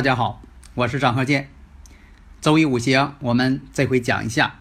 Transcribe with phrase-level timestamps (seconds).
[0.00, 0.40] 大家好，
[0.72, 1.50] 我是张鹤剑。
[2.40, 4.54] 周易五行，我们这回讲一下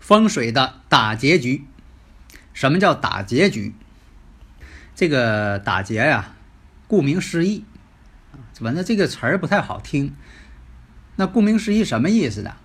[0.00, 1.64] 风水的打结局。
[2.52, 3.72] 什么叫打结局？
[4.96, 6.34] 这个打劫呀，
[6.88, 7.64] 顾名思义，
[8.58, 10.12] 反正这个词儿不太好听。
[11.14, 12.56] 那顾名思义什么意思呢？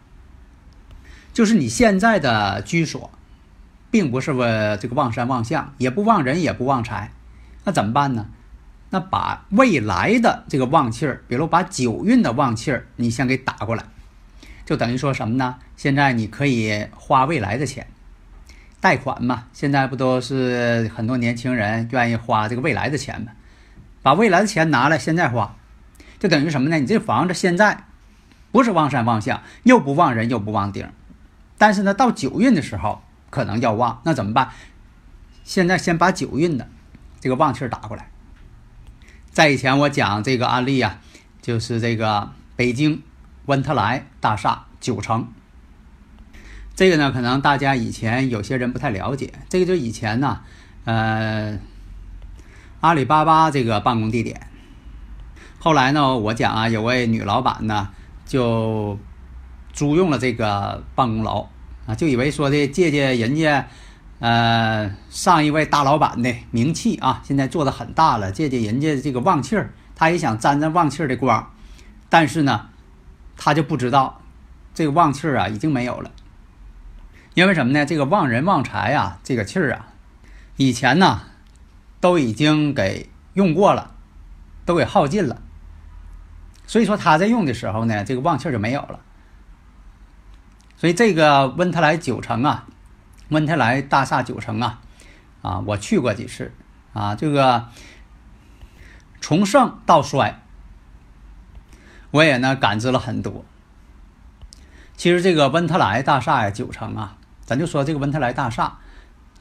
[1.32, 3.12] 就是你现在的居所，
[3.92, 7.14] 并不是为这个旺山旺相，也不旺人，也不旺财，
[7.66, 8.26] 那怎么办呢？
[8.92, 13.86] 那把未来的这个旺气儿，比如把九运的旺气儿，你先给打过来，
[14.66, 15.56] 就等于说什么呢？
[15.78, 17.88] 现在你可以花未来的钱，
[18.82, 23.32] 贷款嘛，现在不都是很多年轻人愿意花这个未来的钱吗？
[24.04, 25.56] 把未来的钱拿来现在花，
[26.20, 26.78] 就等于什么呢？
[26.78, 27.86] 你这房子现在
[28.52, 30.92] 不是旺山旺相，又不旺人，又不旺丁，
[31.58, 34.50] 但是呢，到九运的时候可能要旺，那怎么办？
[35.46, 36.68] 现在先把九运的
[37.22, 38.11] 这个旺气儿打过来。
[39.32, 41.00] 在以前我讲这个案例啊，
[41.42, 43.02] 就是这个北京
[43.46, 45.26] 温特莱大厦九层。
[46.76, 49.32] 这个呢，可能大家以前有些人不太了解。
[49.48, 50.42] 这个就以前呢，
[50.84, 51.58] 呃，
[52.82, 54.48] 阿里巴巴这个办公地点。
[55.60, 57.90] 后来呢，我讲啊，有位女老板呢，
[58.26, 59.00] 就
[59.72, 61.48] 租用了这个办公楼
[61.86, 63.68] 啊，就以为说的借借人家。
[64.22, 71.52] 呃，上一位大老板的名气啊，现在做的很大了，借借人家这个旺气儿，他也想沾沾旺气儿的光，
[72.08, 72.70] 但是呢，
[73.36, 74.22] 他就不知道
[74.76, 76.12] 这个旺气儿啊已经没有了，
[77.34, 77.84] 因为什么呢？
[77.84, 79.88] 这个旺人旺财啊，这个气儿啊，
[80.56, 81.24] 以前呢
[82.00, 83.96] 都已经给用过了，
[84.68, 85.42] 都给耗尽了，
[86.68, 89.00] 所以说他在用的时候呢，这个旺气儿就没有了，
[90.78, 92.68] 所以这个温特莱九城啊。
[93.32, 94.82] 温特莱大厦九层啊，
[95.42, 96.52] 啊，我去过几次
[96.92, 97.70] 啊，这个
[99.22, 100.42] 从盛到衰，
[102.12, 103.46] 我也呢感知了很多。
[104.98, 107.16] 其实这个温特莱大厦呀，九层啊，
[107.46, 108.80] 咱就说这个温特莱大厦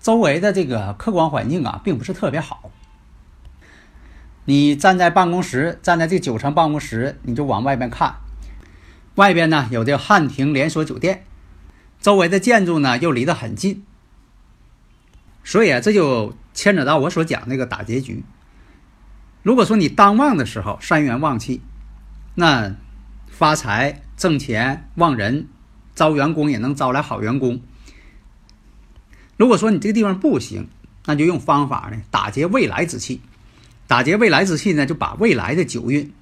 [0.00, 2.70] 周围的这个客观环境啊，并不是特别好。
[4.44, 8.14] 你站在办公室，站在这九层办公室，你就往外边看，
[9.16, 11.24] 外边呢有这汉庭连锁酒店。
[12.00, 13.84] 周围的建筑呢又离得很近，
[15.44, 18.24] 所以啊，这就牵扯到我所讲那个打结局。
[19.42, 21.60] 如果说你当旺的时候三元旺气，
[22.34, 22.74] 那
[23.28, 25.48] 发财、挣钱、旺人，
[25.94, 27.60] 招员工也能招来好员工。
[29.36, 30.68] 如果说你这个地方不行，
[31.06, 33.20] 那就用方法呢打劫未来之气。
[33.86, 36.12] 打劫未来之气呢，就把未来的九运，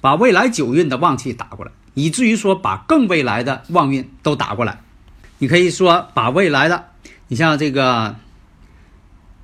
[0.00, 4.80] 把未来九运的旺气打过来，以至于说把更未来的旺运都打过来。
[5.38, 6.86] 你可以说把未来的，
[7.28, 8.16] 你像这个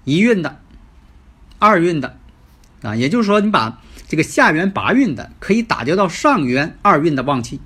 [0.05, 0.61] 一运的、
[1.59, 2.17] 二运的
[2.83, 7.61] 啊，也就是说你把这个下元八运的可以打交到上元二运的旺气，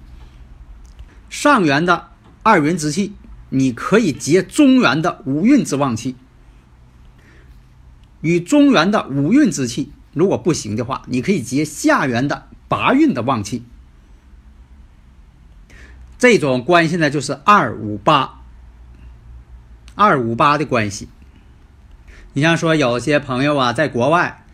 [1.31, 2.09] 上元的
[2.42, 3.14] 二元之气，
[3.50, 6.16] 你可以结中原的五运之旺气，
[8.20, 13.64] 与中原的五运之气，如果不行的话，你可以结下元的八运的旺气。
[16.28, 18.41] 这种关系呢，就是二五八，
[19.94, 21.09] 二五八的关系。
[22.32, 24.44] 你像说有些朋友啊，在国外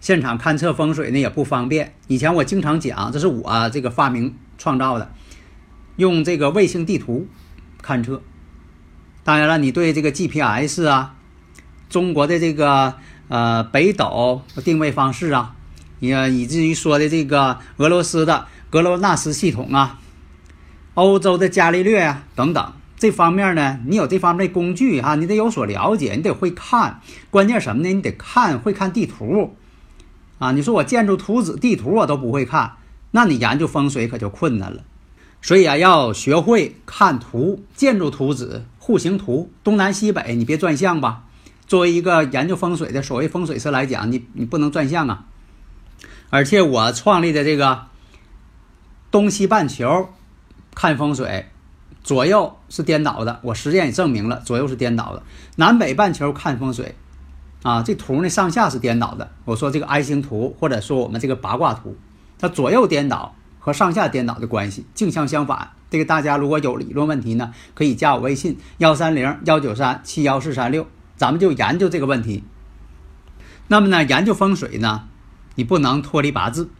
[0.00, 1.94] 现场勘测风水呢也不方便。
[2.06, 5.10] 以前我经常讲，这是我这个发明创造的，
[5.96, 7.26] 用这个卫星地图
[7.84, 8.22] 勘测。
[9.24, 11.16] 当然了，你对这个 GPS 啊，
[11.88, 12.94] 中国的这个
[13.26, 15.56] 呃北斗定位方式啊，
[15.98, 19.96] 也以至于说的这个俄罗斯的格罗纳斯系统啊。
[21.00, 27.00] 欧洲的伽利略啊，等等，这方面呢，你有这方面的工具哈，你得有所了解，你得会看。
[27.30, 27.90] 关键什么呢？
[27.90, 29.56] 你得看会看地图
[30.38, 30.52] 啊。
[30.52, 32.72] 你说我建筑图纸、地图我都不会看，
[33.12, 34.82] 那你研究风水可就困难了。
[35.40, 41.22] 所以啊，要学会看图、建筑图纸、户型图，东南西北，你别转向吧。
[41.66, 45.24] 作为一个研究风水的所谓风水师来讲，你你不能转向啊。
[46.28, 47.86] 而且我创立的这个
[49.10, 50.10] 东西半球。
[50.80, 51.44] 看风水，
[52.02, 53.38] 左右是颠倒的。
[53.42, 55.22] 我实践也证明了，左右是颠倒的。
[55.56, 56.94] 南北半球看风水，
[57.62, 59.30] 啊，这图呢上下是颠倒的。
[59.44, 61.98] 我说这个 I 星图，或者说我们这个八卦图，
[62.38, 65.72] 它左右颠倒和上下颠倒的关系，镜像相反。
[65.90, 70.86] 这个大家如果有理论问题呢，可以加我微信幺三零幺九三七幺四三六，
[71.18, 72.42] 咱们就研究这个问题。
[73.68, 75.02] 那么呢，研究风水呢，
[75.56, 76.70] 你不能脱离八字。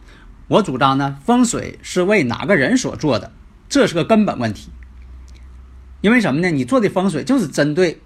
[0.47, 3.31] 我主张呢，风水是为哪个人所做的，
[3.71, 4.69] 这是个根本问题。
[6.01, 6.51] 因为什么呢？
[6.51, 8.01] 你做的风水就是针对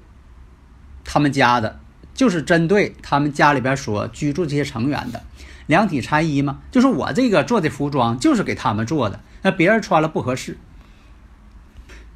[1.04, 1.80] 他们家的，
[2.14, 5.24] 就是针对他们家里边所居住这些成员的，
[5.66, 6.60] 量体裁衣嘛。
[6.70, 10.60] 就是我这个做的服装就是给他们做的，那别人穿了不合适。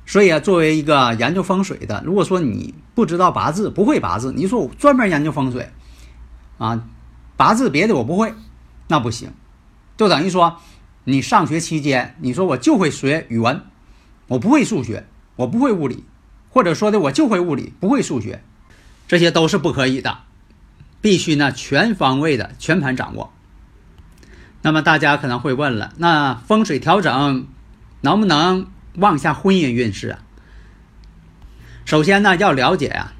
[0.05, 5.71] 所以啊，作为一个研究风水的，如果说你不知道八字，不会八字，你说我专门研究风水，
[6.59, 6.83] 啊，
[7.35, 8.33] 八字别的我不会，
[8.89, 9.31] 那不行。
[9.97, 10.57] 就等于说，
[11.09, 13.63] 你上学期间，你说我就会学语文，
[14.27, 15.07] 我不会数学，
[15.37, 16.05] 我不会物理，
[16.49, 18.43] 或者说的我就会物理，不会数学，
[19.07, 20.19] 这些都是不可以的，
[21.01, 23.33] 必须呢全方位的全盘掌握。
[24.61, 27.47] 那么大家可能会问了，那风水调整
[28.01, 30.19] 能不能旺下婚姻运势啊？
[31.85, 33.13] 首先呢要了解呀，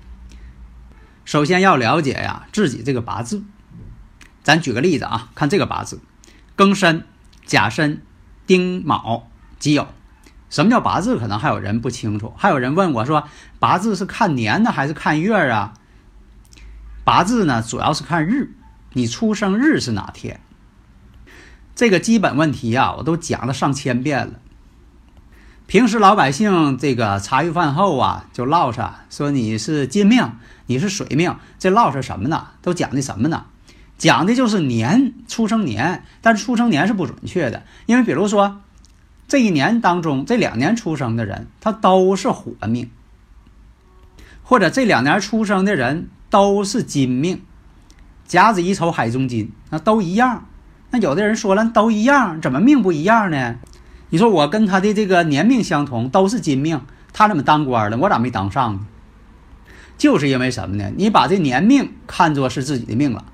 [1.26, 3.44] 首先要了解呀自己这个八字。
[4.44, 6.00] 咱举个例子啊，看这个八字。
[6.56, 7.06] 庚申、
[7.50, 8.04] 甲申、
[8.46, 9.88] 丁卯、己酉，
[10.52, 11.18] 什么叫八字？
[11.18, 12.32] 可能还有人不清楚。
[12.38, 15.74] 还有人问我说：“八字是看年呢，还是看月啊？”
[17.04, 18.52] 八字呢，主要是看日，
[18.94, 20.40] 你出生日是哪天？
[21.74, 24.34] 这个基本问题啊，我都讲了上千遍了。
[25.66, 30.34] 平时老百姓这个茶余饭后啊，就唠嗑说你是金命，
[30.68, 32.50] 你是水命，这唠嗑什么呢？
[32.62, 33.48] 都讲的什么呢？
[34.00, 38.62] 讲的就是年出生年，但是出生年是不准确的，因为比如说
[39.28, 42.90] 这一年当中这两年出生的人，他都是火命，
[44.42, 47.42] 或者这两年出生的人都是金命，
[48.26, 50.46] 甲子乙丑海中金，那都一样。
[50.92, 53.58] 那有的人说了，都一样，怎么命不一样呢？
[54.12, 56.82] 你说我跟他的这个年命相同，都是金命，
[57.12, 57.98] 他怎么当官了？
[57.98, 58.88] 我咋没当上呢？
[59.98, 60.90] 就是因为什么呢？
[60.96, 63.26] 你把这年命看作是自己的命了。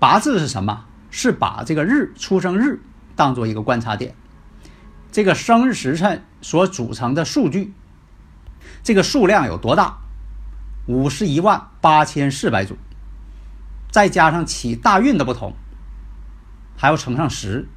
[0.00, 0.86] 八字是什么？
[1.12, 2.80] 是把这个日出生日
[3.16, 4.14] 当做一个观察点，
[5.10, 7.74] 这个生日时辰所组成的数据，
[8.84, 9.98] 这个数量有多大？
[10.86, 12.76] 五十一万八千四百组，
[13.90, 15.54] 再加上起大运的不同，
[16.76, 17.68] 还要乘上十，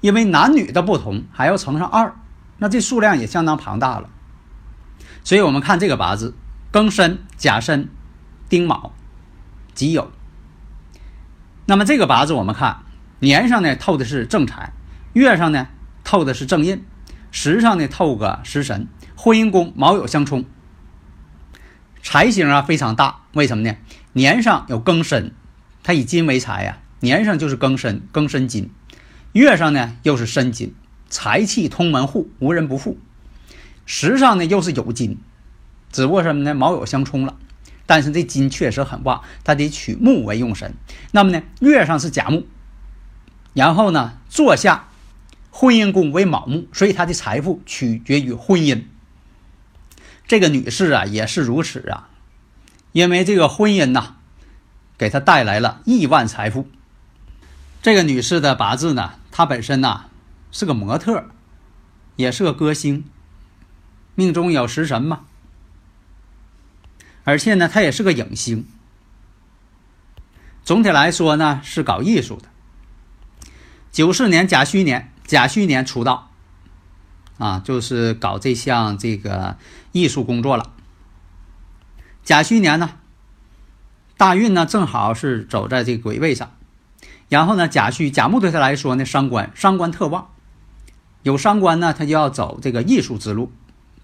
[0.00, 2.14] 因为男女的不同还要乘上二，
[2.58, 4.08] 那这数量也相当庞大了。
[5.24, 6.34] 所以我们看这个八字：
[6.72, 7.88] 庚申、甲申、
[8.48, 8.94] 丁卯。
[9.76, 10.06] 己酉，
[11.66, 12.78] 那么这个八字我们看
[13.20, 14.72] 年上呢透的是正财，
[15.12, 15.68] 月上呢
[16.02, 16.82] 透的是正印，
[17.30, 20.46] 时上呢透个食神，婚姻宫卯酉相冲，
[22.02, 23.20] 财星啊非常大。
[23.34, 23.76] 为什么呢？
[24.14, 25.34] 年上有庚申，
[25.82, 28.70] 它以金为财呀，年上就是庚申，庚申金；
[29.32, 30.74] 月上呢又是申金，
[31.10, 32.96] 财气通门户，无人不富。
[33.84, 35.18] 时上呢又是酉金，
[35.92, 36.54] 只不过什么呢？
[36.54, 37.35] 卯酉相冲了。
[37.86, 40.74] 但是这金确实很旺，他得取木为用神。
[41.12, 42.44] 那么呢，月上是甲木，
[43.54, 44.88] 然后呢，坐下
[45.50, 48.84] 婚姻宫为卯木，所以她的财富取决于婚姻。
[50.26, 52.08] 这个女士啊，也是如此啊，
[52.90, 54.16] 因为这个婚姻呐，
[54.98, 56.68] 给她带来了亿万财富。
[57.80, 60.06] 这个女士的八字呢，她本身呐
[60.50, 61.26] 是个模特，
[62.16, 63.04] 也是个歌星，
[64.16, 65.20] 命中有食神嘛。
[67.26, 68.64] 而且呢，他也是个影星。
[70.62, 72.44] 总体来说呢，是搞艺术的。
[73.90, 76.30] 九四年甲戌年，甲戌年出道，
[77.36, 79.56] 啊，就是搞这项这个
[79.90, 80.70] 艺术工作了。
[82.22, 82.92] 甲戌年呢，
[84.16, 86.52] 大运呢正好是走在这个癸位上，
[87.28, 90.30] 然后呢，甲戌甲木对他来说呢，伤官伤官特旺，
[91.24, 93.50] 有伤官呢，他就要走这个艺术之路。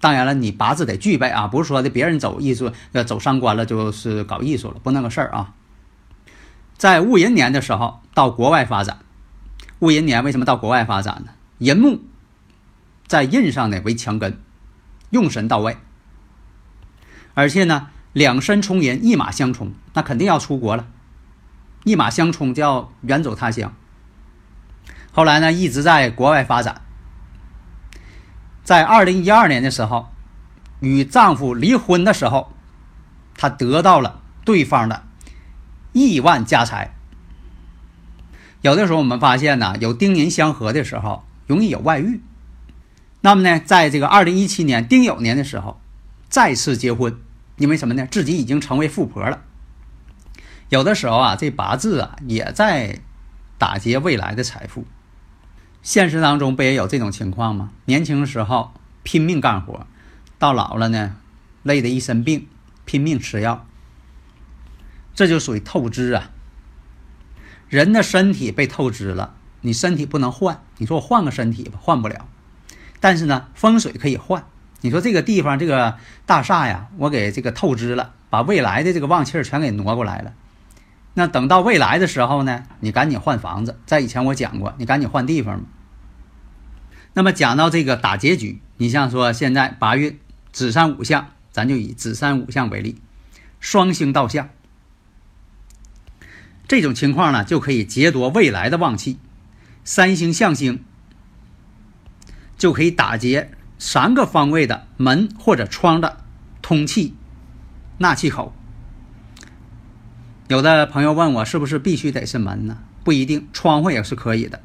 [0.03, 5.53] 当然了，你八字得具备啊，不是说的别人走艺术呃走伤官了就是搞艺术了，不那个事儿啊。
[6.75, 8.99] 在戊寅年的时候到国外发展，
[9.79, 11.31] 戊寅年为什么到国外发展呢？
[11.59, 12.01] 寅木
[13.07, 14.41] 在印上呢为强根，
[15.11, 15.77] 用神到位，
[17.33, 20.85] 而且呢两身冲寅，一马相冲，那肯定要出国了，
[21.85, 23.73] 一马相冲叫远走他乡。
[25.13, 26.81] 后来呢一直在国外发展。
[28.63, 30.07] 在二零一二年的时候，
[30.79, 32.53] 与丈夫离婚的时候，
[33.35, 35.03] 她得到了对方的
[35.91, 36.95] 亿万家财。
[38.61, 42.21] 有的时候我们发现呢，有丁年相合的时候，容易有外遇，
[43.19, 45.81] 那么呢，在这个二零一七年丁酉年的时候，
[46.29, 47.19] 再次结婚，
[47.57, 48.07] 因为什么呢？
[48.09, 49.41] 自己已经成为富婆了。
[50.69, 52.99] 有的时候啊，这八字啊也在
[53.57, 54.85] 打劫未来的财富。
[55.83, 57.69] 现实当中不也有这种情况吗？
[57.85, 58.73] 年轻时候
[59.03, 59.85] 拼命干活，
[60.39, 61.17] 到老了呢，
[61.61, 62.47] 累得一身病，
[62.85, 63.65] 拼命吃药，
[65.13, 66.31] 这就属于透支啊。
[67.67, 72.27] 人的身体被透支了，你身体不能换，你说我换个身体吧，换不了。
[73.01, 74.45] 但是呢，风水可以换。
[74.79, 80.33] 你说这个地方这个大厦呀，我给这个透支了，把未来的这个旺气儿全给挪过来了。
[81.13, 83.77] 那等到未来的时候呢，你赶紧换房子。
[83.85, 85.65] 在以前我讲过，你赶紧换地方嘛。
[87.13, 90.19] 那么讲到这个打结局，你像说现在八运
[90.51, 92.97] 子山五象，咱就以子山五象为例，
[93.59, 94.49] 双星倒相，
[96.67, 99.17] 这种情况呢，就可以劫夺未来的旺气。
[99.83, 100.83] 三星象星。
[102.55, 106.23] 就可以打劫三个方位的门或者窗的
[106.61, 107.13] 通气
[107.97, 108.55] 纳气口。
[110.47, 112.77] 有的朋友问我，是不是必须得是门呢？
[113.03, 114.61] 不一定，窗户也是可以的。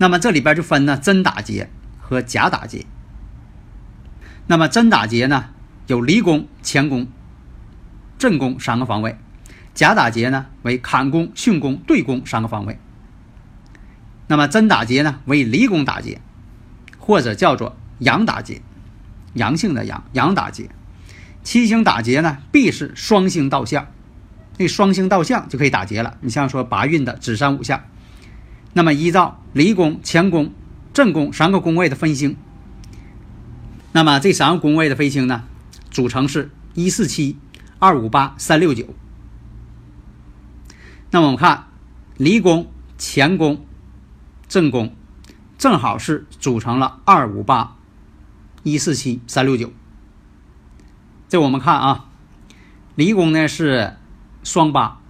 [0.00, 1.68] 那么这里边就分呢真打劫
[2.00, 2.86] 和假打劫。
[4.46, 5.50] 那么真打劫呢，
[5.88, 7.06] 有离宫、乾宫、
[8.18, 9.12] 震宫三个方位；
[9.74, 12.78] 假打劫呢为坎宫、巽宫、兑宫三个方位。
[14.28, 16.20] 那么真打劫呢为离宫打劫。
[17.02, 18.62] 或者叫做阳打劫，
[19.34, 20.70] 阳性的阳阳打劫，
[21.42, 23.88] 七星打劫呢，必是双星倒相，
[24.58, 26.18] 那双星倒相就可以打劫了。
[26.20, 27.82] 你像说八运的子山五象，
[28.72, 30.52] 那么依照离宫、乾宫、
[30.92, 32.36] 正宫三个宫位的分星，
[33.92, 35.44] 那么这三个宫位的飞星呢，
[35.90, 37.36] 组成是一四七、
[37.78, 38.86] 二五八、三六九。
[41.10, 41.66] 那么我们看
[42.16, 43.64] 离宫、乾宫、
[44.48, 44.94] 正宫。
[45.58, 47.76] 正好是组成了二五八
[48.62, 49.70] 一四七三六九。
[51.28, 52.06] 这我们看啊，
[52.94, 53.94] 离宫呢是
[54.42, 55.02] 双八，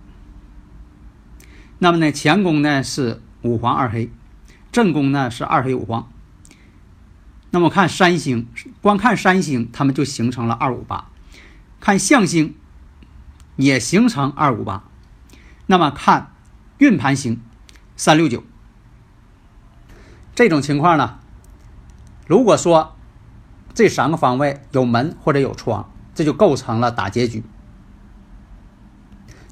[1.78, 4.10] 那么呢乾宫呢是五黄二黑，
[4.72, 6.08] 正宫呢是二黑五黄。
[7.50, 8.46] 那么看三星，
[8.80, 11.10] 光看三星，它们就形成了二五八；
[11.80, 12.54] 看象星
[13.56, 14.84] 也形成二五八。
[15.66, 16.32] 那么看
[16.78, 17.40] 运盘星
[17.96, 18.44] 三六九。
[20.34, 21.18] 这种情况呢，
[22.26, 22.96] 如果说
[23.74, 27.42] 这三个方位有门或者有窗，这就构成了打劫局。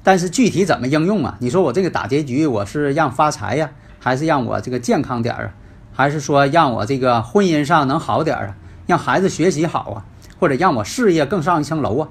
[0.09, 1.37] 但是具体怎么应用啊？
[1.39, 5.53] 你说我这个打结局，我是让发财呀，还是让我这个健康点儿啊？
[5.93, 8.55] 还是说让我这个婚姻上能好点儿啊？
[8.87, 10.05] 让孩子学习好啊？
[10.39, 12.09] 或者让我事业更上一层楼啊？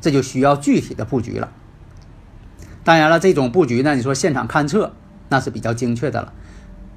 [0.00, 1.48] 这就需要具体的布局了。
[2.82, 4.92] 当然了，这种布局呢，你说现场勘测
[5.28, 6.32] 那是比较精确的了。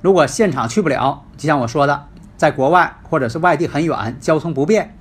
[0.01, 4.97] 如果现场去不了，就像我说的，在国外或者是外地很远，交通不便。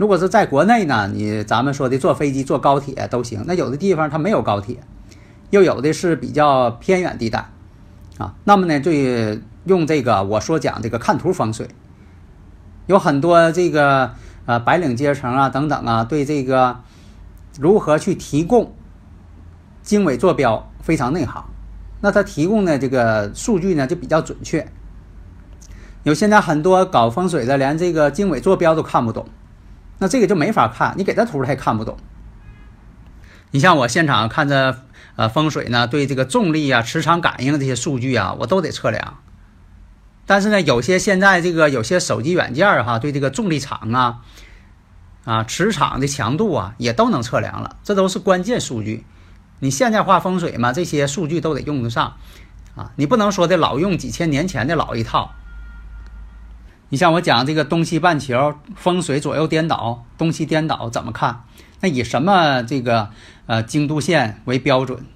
[0.00, 3.44] 如果是在国内呢，你咱们说的坐飞机、坐高铁都行。
[3.46, 4.78] 那有的地方它没有高铁，
[5.50, 7.50] 又有的是比较偏远地带
[8.16, 8.34] 啊。
[8.44, 8.90] 那么呢，就
[9.66, 11.68] 用这个我说讲这个看图风水，
[12.86, 14.12] 有很多这个
[14.46, 16.80] 呃白领阶层啊等等啊，对这个
[17.58, 18.74] 如何去提供
[19.82, 21.44] 经纬坐标非常内行。
[22.00, 24.66] 那他提供的这个数据呢，就比较准确。
[26.04, 29.26] 有现在很多搞风水的，连这个经纬坐标都看不懂，
[30.00, 30.94] 那这个就没法看。
[30.96, 31.96] 你给他图他也看不懂。
[33.52, 34.82] 你像我现场看着
[35.16, 39.18] 呃风水呢，对这个重力啊、磁场感应这些数据啊，我都得测量。
[40.26, 44.20] 但是呢，有些现在这个有些手机软件儿哈，对这个重力场啊、
[45.24, 47.76] 啊磁场的强度啊，也都能测量了。
[47.82, 49.04] 这都是关键数据。
[49.58, 52.16] 你现在画风水嘛，这些数据都得用得上，
[52.74, 55.34] 啊，你不能说的老用几千年前的老一套。
[56.90, 61.44] 你像我讲这个东西半球风水左右颠倒，东西颠倒怎么看？
[61.80, 63.10] 那以什么这个
[63.46, 65.06] 呃经度线为标准？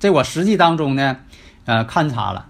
[0.00, 1.18] 这我实际当中呢，
[1.64, 2.48] 呃勘察了，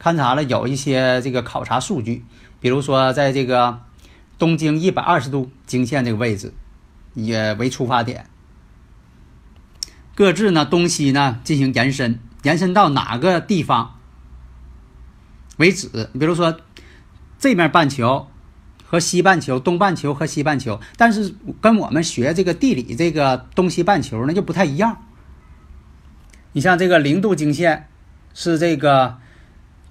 [0.00, 2.24] 勘察了有一些这个考察数据，
[2.60, 3.80] 比如说在这个
[4.38, 6.54] 东经一百二十度经线这个位置，
[7.14, 8.26] 也为出发点。
[10.14, 13.96] 各自呢，东西呢进行延伸，延伸到哪个地方
[15.56, 16.08] 为止？
[16.18, 16.56] 比如说，
[17.40, 18.28] 这面半球
[18.84, 24.98] 和西半球，东半球和西半球，但是跟我们学这个地理这个东西半球呢就不太一样。
[26.52, 27.88] 你像这个零度经线
[28.34, 29.16] 是这个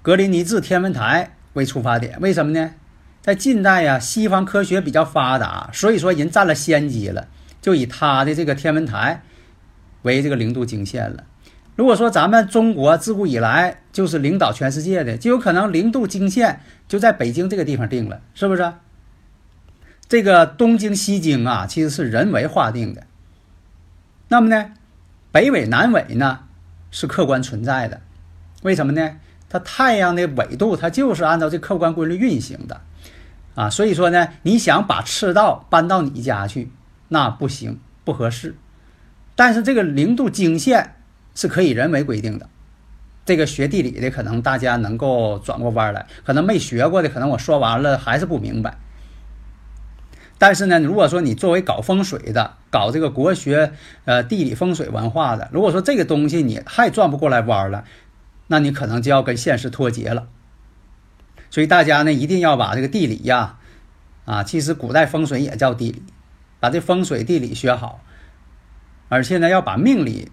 [0.00, 2.70] 格林尼治天文台为出发点，为什么呢？
[3.20, 7.28] 在近代呀，西方科学比较发达，所以说人占了先机了，
[7.60, 9.22] 就以他的这个天文台。
[10.02, 11.24] 为这个零度经线了。
[11.80, 18.70] 如果说咱们中国自古以来就是领导全世界的，就有可能零度经线就在北京这个地方定了，是不是？
[20.06, 23.04] 这个东经西经啊，其实是人为划定的。
[24.28, 24.72] 那么呢，
[25.32, 26.40] 北纬南纬呢
[26.90, 28.02] 是客观存在的，
[28.60, 29.16] 为什么呢？
[29.48, 32.82] 它太阳的纬度它就是按照这客观规律运行的，
[33.54, 36.70] 啊，所以说呢，你想把赤道搬到你家去，
[37.08, 38.54] 那不行，不合适。
[39.34, 40.96] 但是这个零度经线
[41.34, 42.48] 是可以人为规定的，
[43.24, 48.78] 这个学地理的可能大家能够转过弯来，可能没学过的，可能我说完了还是不明白。
[50.38, 53.72] 但是呢，如果说你作为搞风水的，搞这个国学、
[54.06, 57.84] 呃地理风水文化的，如果说这个东西你还转不过来弯了，
[58.46, 60.28] 那你可能就要跟现实脱节了。
[61.50, 63.58] 所以大家呢一定要把这个地理呀，
[64.24, 66.02] 啊，其实古代风水也叫地理，
[66.58, 68.00] 把这风水地理学好，
[69.10, 70.32] 而且呢要把命理、